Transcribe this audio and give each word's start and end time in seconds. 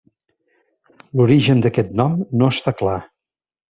L'origen 1.21 1.63
d'aquest 1.67 1.95
nom 2.03 2.19
no 2.43 2.53
està 2.59 2.79
clar. 2.85 3.01